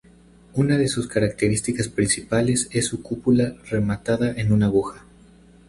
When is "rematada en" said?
3.69-4.51